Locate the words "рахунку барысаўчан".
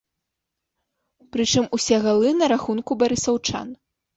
2.55-3.67